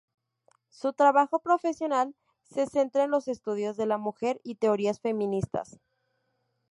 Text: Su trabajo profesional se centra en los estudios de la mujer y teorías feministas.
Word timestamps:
Su 0.71 0.93
trabajo 0.93 1.41
profesional 1.43 2.15
se 2.41 2.65
centra 2.65 3.03
en 3.03 3.11
los 3.11 3.27
estudios 3.27 3.77
de 3.77 3.85
la 3.85 3.99
mujer 3.99 4.41
y 4.43 4.55
teorías 4.55 4.99
feministas. 4.99 5.79